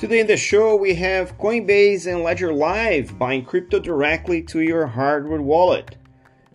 [0.00, 4.86] Today in the show, we have Coinbase and Ledger Live buying crypto directly to your
[4.86, 5.98] hardware wallet.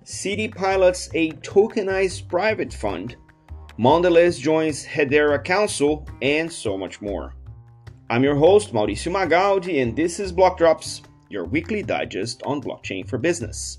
[0.04, 3.18] Citi pilots a tokenized private fund.
[3.78, 7.36] Mondelez joins Hedera Council, and so much more.
[8.10, 13.08] I'm your host, Mauricio Magaldi, and this is Block Drops, your weekly digest on blockchain
[13.08, 13.78] for business.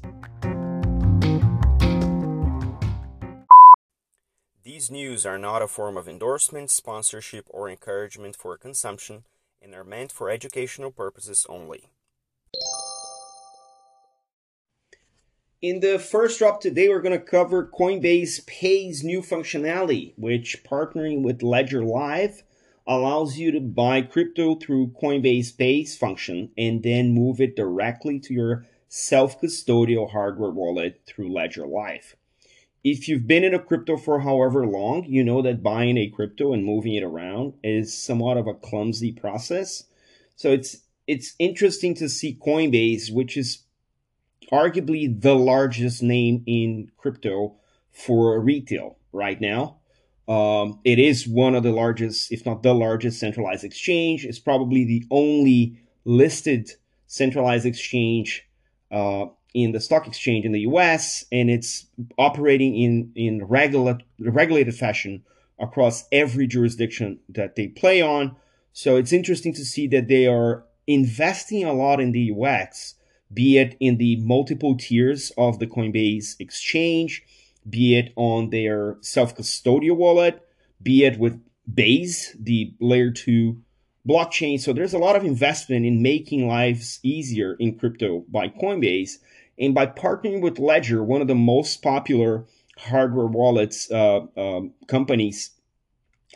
[4.62, 9.24] These news are not a form of endorsement, sponsorship, or encouragement for consumption
[9.62, 11.90] and are meant for educational purposes only.
[15.62, 21.22] In the first drop today, we're going to cover Coinbase Pay's new functionality, which partnering
[21.22, 22.42] with Ledger Live
[22.86, 28.34] allows you to buy crypto through Coinbase Pay's function and then move it directly to
[28.34, 32.16] your self custodial hardware wallet through Ledger Live
[32.88, 36.52] if you've been in a crypto for however long, you know that buying a crypto
[36.52, 39.82] and moving it around is somewhat of a clumsy process.
[40.36, 40.76] So it's
[41.08, 43.64] it's interesting to see Coinbase, which is
[44.52, 47.56] arguably the largest name in crypto
[47.90, 49.78] for retail right now.
[50.28, 54.24] Um, it is one of the largest, if not the largest, centralized exchange.
[54.24, 56.70] It's probably the only listed
[57.08, 58.46] centralized exchange
[58.92, 61.86] uh, in the stock exchange in the US and it's
[62.18, 65.24] operating in, in regula- regulated fashion
[65.58, 68.36] across every jurisdiction that they play on.
[68.74, 72.96] So it's interesting to see that they are investing a lot in the UX,
[73.32, 77.24] be it in the multiple tiers of the Coinbase exchange,
[77.68, 80.46] be it on their self custodial wallet,
[80.82, 81.40] be it with
[81.72, 83.62] Base, the layer two
[84.06, 84.60] blockchain.
[84.60, 89.18] So there's a lot of investment in making lives easier in crypto by Coinbase.
[89.58, 92.44] And by partnering with Ledger, one of the most popular
[92.78, 95.50] hardware wallets uh, um, companies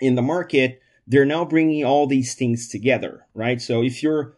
[0.01, 3.61] in the market, they're now bringing all these things together, right?
[3.61, 4.35] So if you're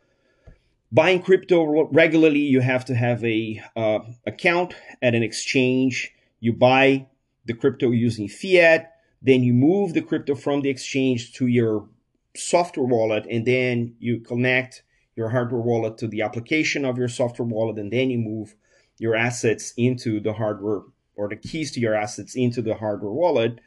[0.91, 6.12] buying crypto regularly, you have to have a uh, account at an exchange.
[6.41, 7.06] You buy
[7.44, 11.88] the crypto using fiat, then you move the crypto from the exchange to your
[12.37, 14.82] software wallet, and then you connect
[15.15, 18.54] your hardware wallet to the application of your software wallet, and then you move
[19.03, 20.83] your assets into the hardware
[21.17, 23.59] or the keys to your assets into the hardware wallet.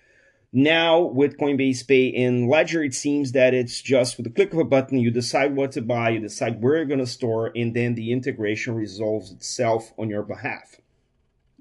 [0.53, 4.59] Now, with Coinbase Pay and Ledger, it seems that it's just with the click of
[4.59, 7.75] a button, you decide what to buy, you decide where you're going to store, and
[7.75, 10.79] then the integration resolves itself on your behalf.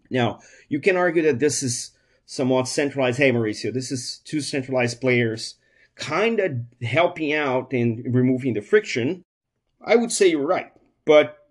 [0.08, 1.90] Now, you can argue that this is
[2.24, 3.18] somewhat centralized.
[3.18, 5.56] Hey, Mauricio, this is two centralized players
[5.96, 9.24] kind of helping out and removing the friction.
[9.84, 10.70] I would say you're right.
[11.04, 11.43] But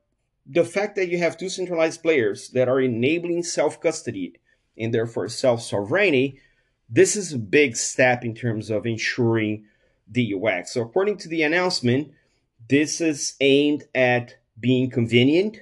[0.45, 4.33] the fact that you have two centralized players that are enabling self custody
[4.77, 6.39] and therefore self sovereignty,
[6.89, 9.65] this is a big step in terms of ensuring
[10.09, 10.73] the UX.
[10.73, 12.11] So, according to the announcement,
[12.69, 15.57] this is aimed at being convenient,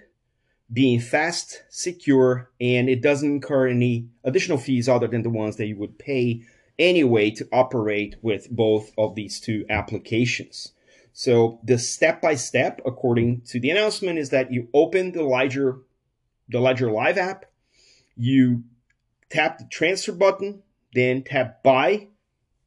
[0.72, 5.68] being fast, secure, and it doesn't incur any additional fees other than the ones that
[5.68, 6.44] you would pay
[6.80, 10.74] anyway to operate with both of these two applications.
[11.14, 15.80] So the step by step, according to the announcement, is that you open the Ledger,
[16.48, 17.46] the Ledger Live app,
[18.16, 18.64] you
[19.30, 20.64] tap the transfer button,
[20.94, 22.08] then tap buy.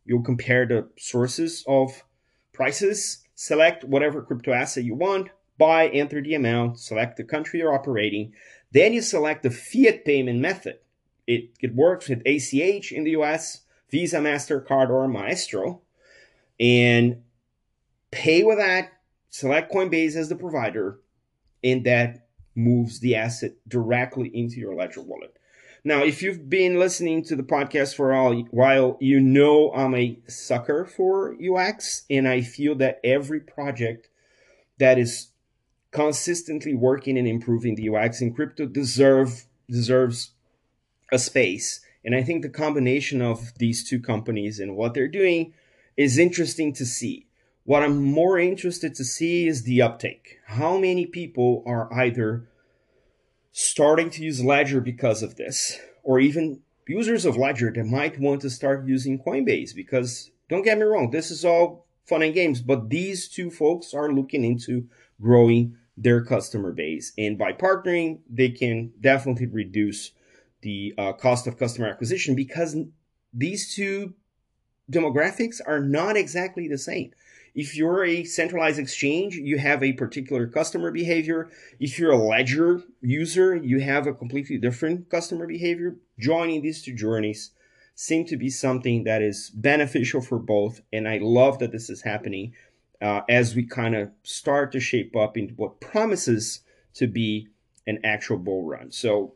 [0.05, 2.05] You'll compare the sources of
[2.53, 5.29] prices, select whatever crypto asset you want,
[5.59, 8.33] buy, enter the amount, select the country you're operating.
[8.73, 10.79] Then you select the fiat payment method.
[11.27, 15.81] It, it works with ACH in the US, Visa, MasterCard, or Maestro.
[16.61, 17.23] And
[18.15, 18.93] pay with that,
[19.29, 21.01] select Coinbase as the provider,
[21.65, 25.37] and that moves the asset directly into your Ledger wallet.
[25.83, 30.19] Now, if you've been listening to the podcast for a while, you know I'm a
[30.29, 34.09] sucker for UX, and I feel that every project
[34.79, 35.33] that is
[35.91, 40.31] consistently working and improving the UX in crypto deserve deserves
[41.13, 41.81] a space.
[42.05, 45.53] And I think the combination of these two companies and what they're doing
[45.97, 47.27] is interesting to see.
[47.67, 50.39] What I'm more interested to see is the uptake.
[50.47, 52.47] How many people are either
[53.53, 58.43] starting to use Ledger because of this, or even users of Ledger that might want
[58.43, 62.61] to start using Coinbase because don't get me wrong, this is all fun and games,
[62.61, 64.87] but these two folks are looking into
[65.19, 67.13] growing their customer base.
[67.17, 70.11] And by partnering, they can definitely reduce
[70.61, 72.77] the uh, cost of customer acquisition because
[73.33, 74.13] these two
[74.91, 77.13] demographics are not exactly the same.
[77.55, 81.51] If you're a centralized exchange, you have a particular customer behavior.
[81.79, 85.97] If you're a ledger user, you have a completely different customer behavior.
[86.19, 87.53] Joining these two journeys
[87.95, 90.81] seem to be something that is beneficial for both.
[90.93, 92.55] And I love that this is happening
[93.01, 96.61] uh, as we kind of start to shape up into what promises
[96.95, 97.49] to be
[97.87, 98.91] an actual bull run.
[98.91, 99.35] So,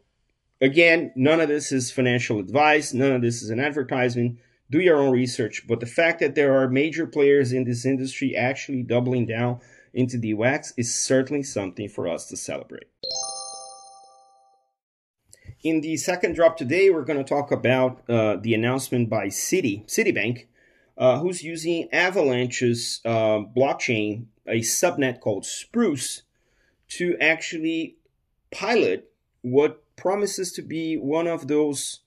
[0.60, 4.38] again, none of this is financial advice, none of this is an advertisement.
[4.70, 5.66] Do your own research.
[5.66, 9.60] But the fact that there are major players in this industry actually doubling down
[9.94, 12.88] into the UX is certainly something for us to celebrate.
[15.62, 19.84] In the second drop today, we're going to talk about uh, the announcement by Citi,
[19.86, 20.46] Citibank,
[20.96, 26.22] uh, who's using Avalanche's uh, blockchain, a subnet called Spruce,
[26.90, 27.96] to actually
[28.50, 29.10] pilot
[29.42, 32.00] what promises to be one of those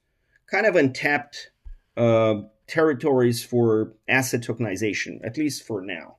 [0.48, 1.52] kind of untapped
[1.98, 2.36] uh,
[2.72, 6.16] territories for asset tokenization, at least for now.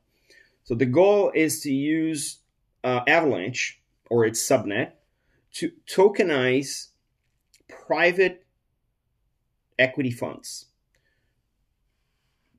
[0.64, 2.40] So the goal is to use
[2.84, 4.92] uh, Avalanche or its subnet
[5.54, 6.88] to tokenize
[7.86, 8.44] private
[9.78, 10.66] equity funds.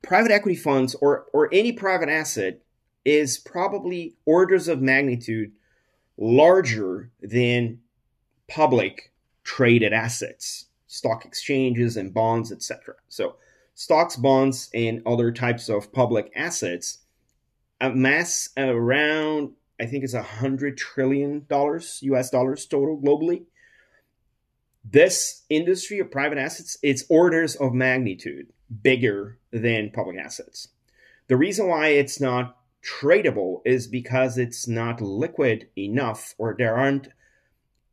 [0.02, 2.62] Private equity funds or, or any private asset
[3.06, 5.52] is probably orders of magnitude
[6.18, 7.80] larger than
[8.50, 9.12] public
[9.44, 12.96] traded assets, stock exchanges and bonds, etc.
[13.08, 13.36] So
[13.76, 17.00] stocks, bonds, and other types of public assets
[17.82, 23.46] amass around, I think it's a hundred trillion dollars, US dollars total globally.
[24.86, 28.48] This industry of private assets it's orders of magnitude
[28.82, 30.70] bigger than public assets.
[31.28, 37.08] The reason why it's not tradable is because it's not liquid enough or there aren't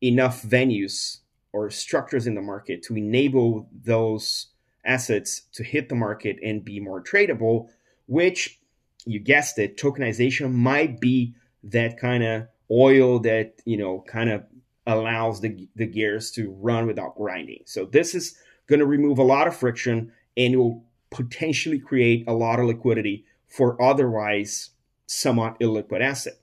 [0.03, 1.19] enough venues
[1.53, 4.49] or structures in the market to enable those
[4.85, 7.69] assets to hit the market and be more tradable
[8.07, 8.59] which
[9.07, 14.45] you guessed it tokenization might be that kind of oil that you know kind of
[14.87, 17.63] allows the, the gears to run without grinding.
[17.67, 18.37] So this is
[18.67, 22.67] going to remove a lot of friction and it will potentially create a lot of
[22.67, 24.71] liquidity for otherwise
[25.07, 26.35] somewhat illiquid asset.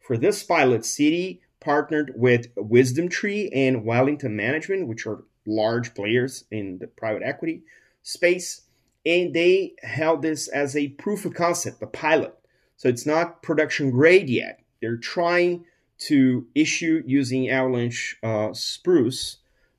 [0.00, 6.44] For this pilot, Citi partnered with Wisdom Tree and Wellington Management, which are large players
[6.50, 7.62] in the private equity
[8.02, 8.62] space,
[9.04, 12.34] and they held this as a proof of concept, a pilot.
[12.76, 14.60] So it's not production grade yet.
[14.80, 15.64] They're trying
[16.06, 19.38] to issue using Avalanche uh, Spruce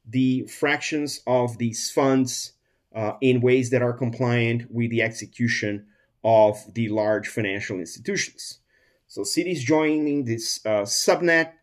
[0.09, 2.53] the fractions of these funds
[2.95, 5.85] uh, in ways that are compliant with the execution
[6.23, 8.59] of the large financial institutions.
[9.07, 11.53] So Citi's joining this uh, subnet,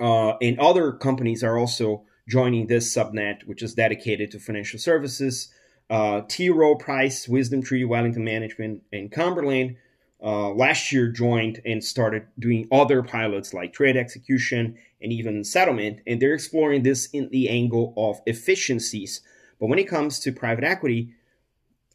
[0.00, 5.52] uh, and other companies are also joining this subnet, which is dedicated to financial services.
[5.90, 6.48] Uh, T.
[6.48, 9.76] Rowe Price, Wisdom Tree, Wellington Management, and Cumberland
[10.22, 16.00] uh, last year joined and started doing other pilots like trade execution and even settlement.
[16.06, 19.20] And they're exploring this in the angle of efficiencies.
[19.60, 21.12] But when it comes to private equity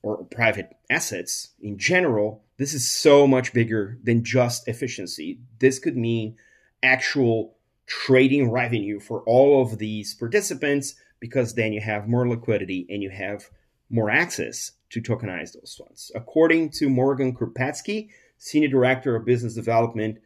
[0.04, 5.40] or private assets in general, this is so much bigger than just efficiency.
[5.60, 6.38] This could mean
[6.84, 7.56] actual
[7.90, 13.10] trading revenue for all of these participants because then you have more liquidity and you
[13.10, 13.50] have
[13.90, 16.12] more access to tokenize those funds.
[16.16, 20.20] According to Morgan Krupetsky, Senior Director of Business Development,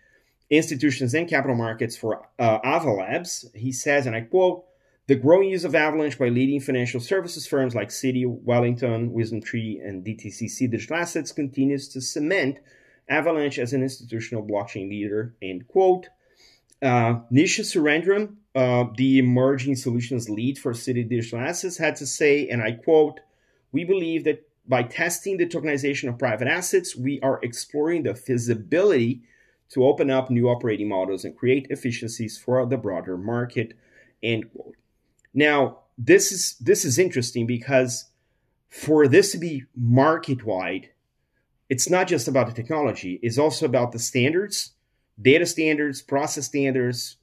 [0.50, 4.65] Institutions and Capital Markets for uh, Ava Labs, he says, and I quote,
[5.07, 9.82] the growing use of Avalanche by leading financial services firms like Citi, Wellington, Wisdom Tree,
[9.84, 12.60] and DTCC Digital Assets continues to cement
[13.10, 16.08] Avalanche as an institutional blockchain leader, end quote.
[16.83, 22.49] Uh, Nisha Surendran, uh, the emerging solutions lead for Citi Digital Assets, had to say,
[22.49, 23.21] and I quote,
[23.71, 29.21] we believe that by testing the tokenization of private assets, we are exploring the feasibility
[29.69, 33.73] to open up new operating models and create efficiencies for the broader market.
[34.21, 34.75] End quote.
[35.33, 38.05] Now, this is this is interesting because
[38.69, 40.89] for this to be market wide,
[41.69, 44.73] it's not just about the technology, it's also about the standards,
[45.22, 47.17] data standards, process standards,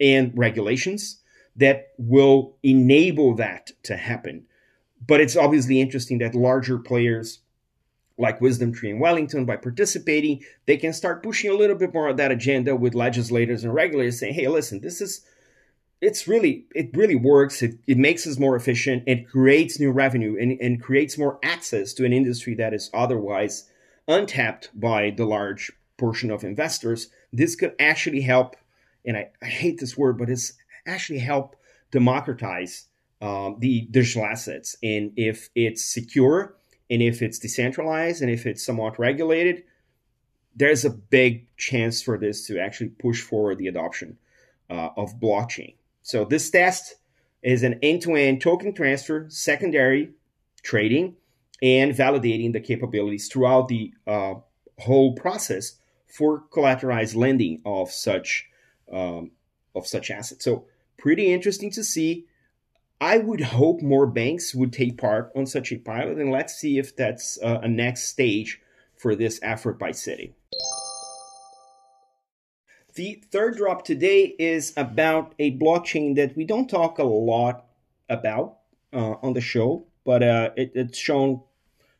[0.00, 1.20] and regulations
[1.56, 4.46] that will enable that to happen
[5.06, 7.40] but it's obviously interesting that larger players
[8.18, 12.08] like Wisdom Tree and Wellington, by participating, they can start pushing a little bit more
[12.08, 15.24] of that agenda with legislators and regulators saying, hey, listen, this is
[16.00, 17.62] it's really it really works.
[17.62, 19.04] It, it makes us more efficient.
[19.06, 23.70] It creates new revenue and, and creates more access to an industry that is otherwise
[24.06, 25.72] untapped by the large
[26.02, 27.00] portion of investors.
[27.32, 28.56] This could actually help,
[29.06, 30.54] and I, I hate this word, but it's
[30.84, 31.54] actually help
[31.92, 32.88] democratize
[33.20, 34.74] um, the digital assets.
[34.82, 36.56] And if it's secure
[36.90, 39.62] and if it's decentralized and if it's somewhat regulated,
[40.56, 44.18] there's a big chance for this to actually push forward the adoption
[44.68, 45.76] uh, of blockchain.
[46.02, 46.96] So this test
[47.44, 50.10] is an end-to-end token transfer, secondary
[50.64, 51.14] trading,
[51.62, 54.34] and validating the capabilities throughout the uh,
[54.80, 55.78] whole process
[56.12, 58.46] for collateralized lending of such
[58.92, 59.30] um,
[59.74, 60.44] of such assets.
[60.44, 60.66] So
[60.98, 62.26] pretty interesting to see.
[63.00, 66.78] I would hope more banks would take part on such a pilot, and let's see
[66.78, 68.60] if that's uh, a next stage
[68.96, 70.34] for this effort by Citi.
[72.94, 77.64] The third drop today is about a blockchain that we don't talk a lot
[78.08, 78.58] about
[78.92, 81.40] uh, on the show, but uh, it, it's shown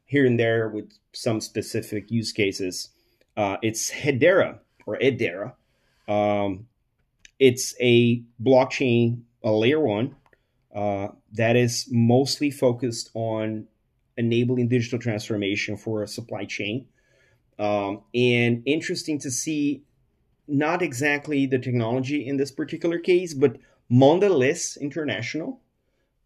[0.05, 2.91] here and there with some specific use cases.
[3.37, 5.55] Uh, it's Hedera or Edera.
[6.09, 6.67] Um,
[7.39, 10.17] it's a blockchain, a layer one,
[10.75, 13.67] uh, that is mostly focused on
[14.17, 16.87] enabling digital transformation for a supply chain.
[17.59, 19.83] Um, and interesting to see
[20.49, 23.57] not exactly the technology in this particular case, but
[23.91, 25.61] Mondelez International,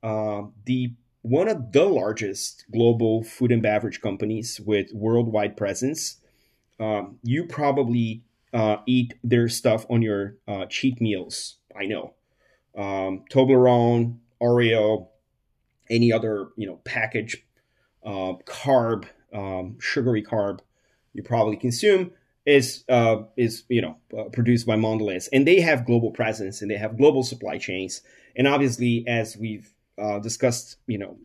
[0.03, 6.19] uh, the one of the largest global food and beverage companies with worldwide presence.
[6.79, 11.57] Um, you probably uh, eat their stuff on your uh, cheat meals.
[11.79, 12.15] I know,
[12.77, 15.09] um, Toblerone, Oreo,
[15.91, 17.45] any other you know package
[18.05, 20.61] uh, carb, um, sugary carb
[21.17, 22.13] you probably consume
[22.45, 26.71] is uh, is you know uh, produced by Mondelez, and they have global presence and
[26.71, 28.03] they have global supply chains.
[28.37, 31.17] And obviously, as we've uh, discussed, you know,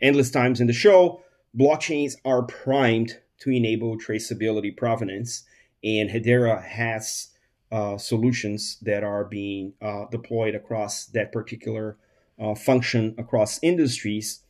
[0.00, 1.22] endless times in the show,
[1.58, 5.44] blockchains are primed to enable traceability, provenance,
[5.82, 7.28] and Hedera has
[7.72, 11.96] uh, solutions that are being uh, deployed across that particular
[12.38, 14.40] uh, function across industries.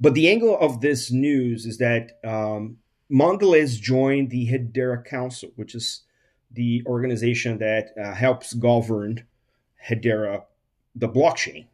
[0.00, 2.78] But the angle of this news is that um,
[3.10, 6.02] Mondelez joined the Hedera Council, which is
[6.50, 9.24] the organization that uh, helps govern
[9.88, 10.44] Hedera,
[10.94, 11.66] the blockchain.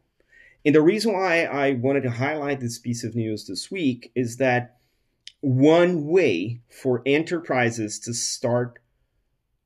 [0.65, 4.37] And the reason why I wanted to highlight this piece of news this week is
[4.37, 4.78] that
[5.41, 8.79] one way for enterprises to start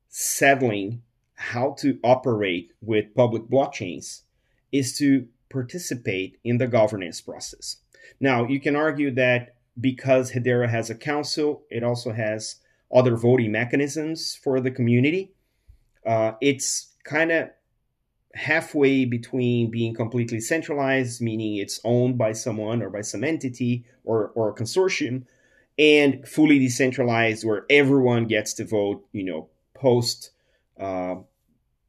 [0.08, 1.02] settling
[1.34, 4.22] how to operate with public blockchains
[4.70, 7.76] is to participate in the governance process.
[8.20, 12.56] Now, you can argue that because Hedera has a council, it also has
[12.94, 15.32] other voting mechanisms for the community.
[16.06, 17.50] Uh, it's kind of
[18.34, 24.28] halfway between being completely centralized, meaning it's owned by someone or by some entity or,
[24.34, 25.24] or a consortium,
[25.78, 30.30] and fully decentralized, where everyone gets to vote, you know, post
[30.78, 31.16] uh,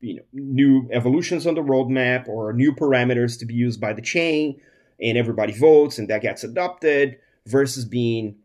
[0.01, 4.01] you know new evolutions on the roadmap or new parameters to be used by the
[4.01, 4.60] chain
[5.01, 8.36] and everybody votes and that gets adopted versus being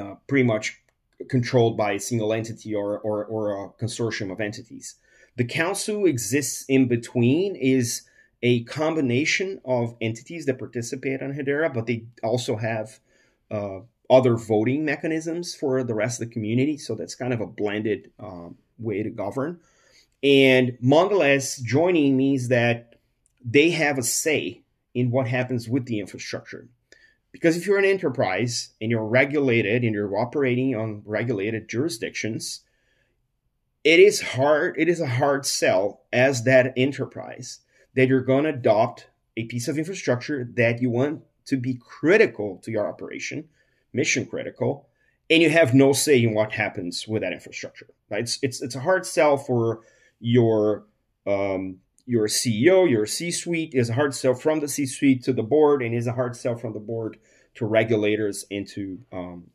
[0.00, 0.80] uh, pretty much
[1.28, 4.96] controlled by a single entity or, or, or a consortium of entities.
[5.36, 8.02] The council exists in between is
[8.42, 13.00] a combination of entities that participate on Hedera, but they also have
[13.50, 16.76] uh, other voting mechanisms for the rest of the community.
[16.76, 19.60] So that's kind of a blended um, way to govern.
[20.22, 22.96] And Mondelez joining means that
[23.44, 24.62] they have a say
[24.94, 26.68] in what happens with the infrastructure.
[27.32, 32.62] Because if you're an enterprise and you're regulated and you're operating on regulated jurisdictions,
[33.84, 37.60] it is hard, it is a hard sell as that enterprise
[37.94, 42.58] that you're going to adopt a piece of infrastructure that you want to be critical
[42.64, 43.48] to your operation,
[43.96, 44.88] mission critical,
[45.28, 47.88] and you have no say in what happens with that infrastructure.
[48.10, 48.20] Right?
[48.20, 49.80] It's it's, it's a hard sell for
[50.20, 50.84] your
[51.26, 55.82] um, your CEO, your C-suite is a hard sell from the C-suite to the board,
[55.82, 57.18] and is a hard sell from the board
[57.56, 59.50] to regulators and to um,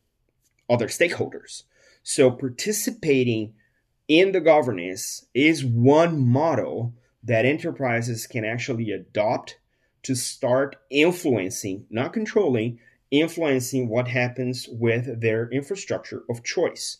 [0.68, 1.62] other stakeholders.
[2.02, 3.54] So participating
[4.08, 9.58] in the governance is one model that enterprises can actually adopt
[10.02, 12.80] to start influencing, not controlling,
[13.12, 16.98] influencing what happens with their infrastructure of choice.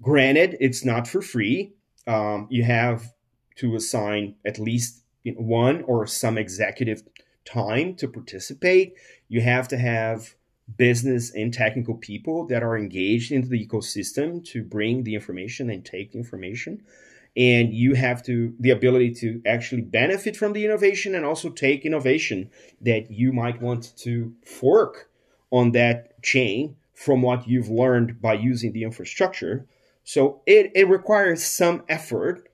[0.00, 1.72] Granted, it's not for free.
[2.06, 3.12] Um, you have
[3.56, 7.02] to assign at least one or some executive
[7.44, 8.94] time to participate.
[9.28, 10.34] You have to have
[10.76, 15.84] business and technical people that are engaged into the ecosystem to bring the information and
[15.84, 16.82] take the information
[17.36, 21.84] and you have to the ability to actually benefit from the innovation and also take
[21.84, 22.50] innovation
[22.80, 25.10] that you might want to fork
[25.50, 29.66] on that chain from what you've learned by using the infrastructure.
[30.02, 32.48] So it, it requires some effort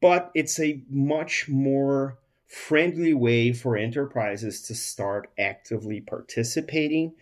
[0.00, 7.12] but it's a much more friendly way for enterprises to start actively participating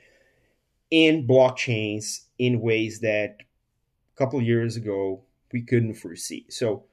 [0.90, 5.22] in blockchains in ways that a couple years ago
[5.54, 6.44] we couldn't foresee.
[6.50, 6.84] So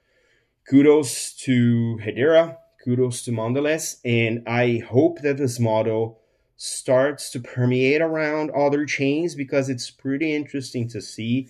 [0.69, 6.21] kudos to Hedera, kudos to Mondelez, and I hope that this model
[6.55, 11.49] starts to permeate around other chains because it's pretty interesting to see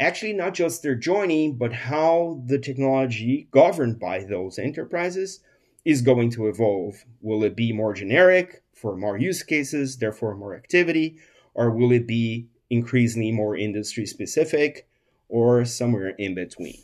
[0.00, 5.38] Actually, not just their joining, but how the technology governed by those enterprises
[5.84, 7.04] is going to evolve.
[7.20, 11.18] Will it be more generic for more use cases, therefore more activity,
[11.54, 14.88] or will it be increasingly more industry specific
[15.32, 16.76] or somewhere in between?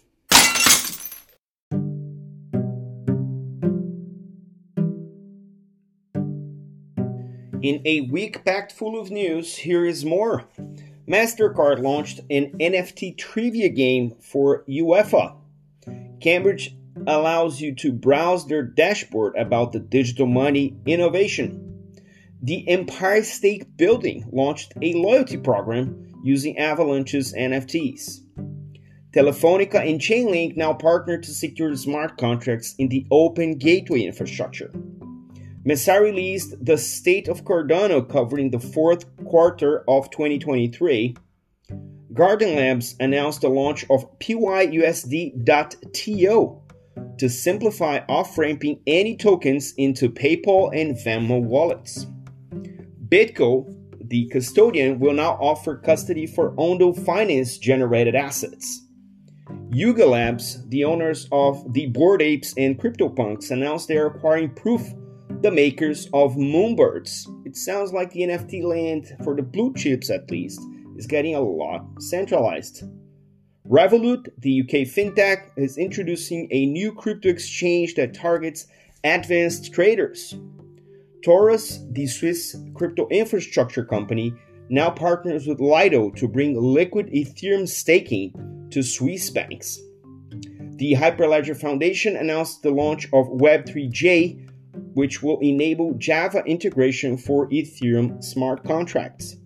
[7.60, 10.44] In a week packed full of news, here is more.
[11.06, 15.36] MasterCard launched an NFT trivia game for UEFA.
[16.20, 16.74] Cambridge
[17.06, 21.92] allows you to browse their dashboard about the digital money innovation.
[22.40, 28.20] The Empire State Building launched a loyalty program using Avalanche's NFTs.
[29.12, 34.70] Telefonica and Chainlink now partner to secure smart contracts in the open gateway infrastructure.
[35.66, 41.16] Messari released the State of Cardano covering the fourth quarter of 2023.
[42.12, 45.42] Garden Labs announced the launch of PYUSD.to
[47.18, 52.06] to simplify off ramping any tokens into PayPal and Venmo wallets.
[53.08, 53.77] BitGo,
[54.08, 58.82] the custodian, will now offer custody for Ondo Finance generated assets.
[59.70, 64.82] Yuga Labs, the owners of the Bored Apes and CryptoPunks, announced they are acquiring Proof
[65.42, 67.46] the makers of Moonbirds.
[67.46, 70.60] It sounds like the NFT land, for the blue chips at least,
[70.96, 72.82] is getting a lot centralized.
[73.68, 78.66] Revolut, the UK fintech, is introducing a new crypto exchange that targets
[79.04, 80.34] advanced traders.
[81.24, 84.34] Taurus, the Swiss crypto infrastructure company,
[84.68, 89.80] now partners with Lido to bring liquid Ethereum staking to Swiss banks.
[90.76, 94.48] The Hyperledger Foundation announced the launch of Web3J,
[94.94, 99.36] which will enable Java integration for Ethereum smart contracts.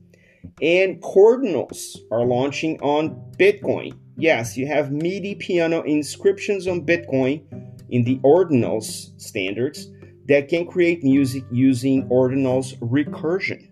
[0.60, 3.96] And Cordinals are launching on Bitcoin.
[4.16, 7.42] Yes, you have MIDI piano inscriptions on Bitcoin
[7.88, 9.88] in the Ordinals standards
[10.26, 13.68] that can create music using Ordinals recursion.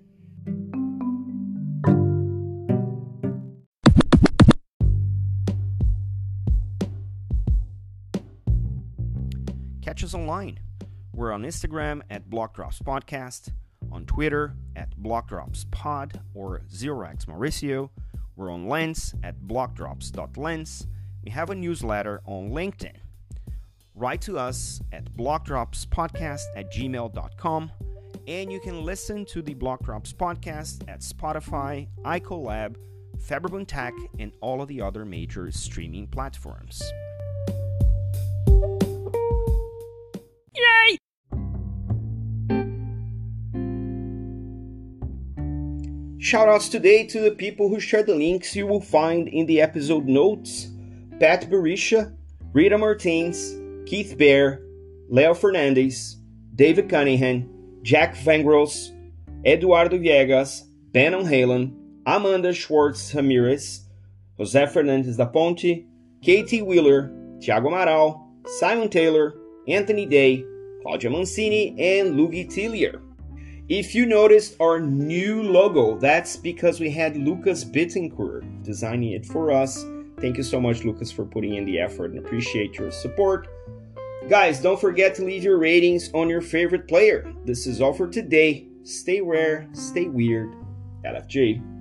[9.82, 10.58] Catch us online
[11.20, 13.50] we're on Instagram at Blockdrops Podcast,
[13.92, 17.90] on Twitter at BlockdropsPod or Zerox Mauricio.
[18.36, 20.86] We're on Lens at blockdrops.lens.
[21.22, 22.96] We have a newsletter on LinkedIn.
[24.00, 27.70] Write to us at blockdropspodcast at gmail.com.
[28.26, 32.76] And you can listen to the Blockdrops podcast at Spotify, iColab,
[33.18, 36.82] Faberbun Tech, and all of the other major streaming platforms.
[40.56, 40.96] Yay!
[46.18, 50.06] Shoutouts today to the people who shared the links you will find in the episode
[50.06, 50.70] notes
[51.18, 52.16] Pat Barisha,
[52.54, 53.59] Rita Martins,
[53.90, 54.62] Keith Bear,
[55.08, 56.16] Leo Fernandez,
[56.54, 57.50] David Cunningham,
[57.82, 58.90] Jack Vengros,
[59.44, 61.74] Eduardo Viegas, Ben Halen,
[62.06, 63.88] Amanda Schwartz Ramirez,
[64.38, 65.88] José Fernandes da Ponte,
[66.22, 67.08] Katie Wheeler,
[67.40, 68.28] Thiago Amaral,
[68.60, 69.34] Simon Taylor,
[69.66, 70.44] Anthony Day,
[70.82, 73.02] Claudia Mancini, and Luigi Tillier.
[73.68, 79.50] If you noticed our new logo, that's because we had Lucas Bittencourt designing it for
[79.50, 79.84] us.
[80.20, 83.48] Thank you so much, Lucas, for putting in the effort and appreciate your support.
[84.28, 87.32] Guys, don't forget to leave your ratings on your favorite player.
[87.44, 88.68] This is all for today.
[88.84, 90.54] Stay rare, stay weird.
[91.04, 91.79] LFG.